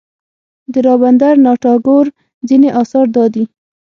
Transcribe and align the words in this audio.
د 0.71 0.73
رابندر 0.87 1.33
ناته 1.45 1.57
ټاګور 1.63 2.05
ځینې 2.47 2.69
اثار 2.81 3.05
دادي. 3.15 3.43